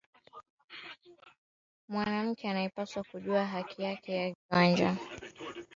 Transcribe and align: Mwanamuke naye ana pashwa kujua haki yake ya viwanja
Mwanamuke 1.91 2.45
naye 2.47 2.65
ana 2.67 2.73
pashwa 2.75 3.01
kujua 3.03 3.45
haki 3.45 3.81
yake 3.83 4.15
ya 4.17 4.33
viwanja 4.35 4.97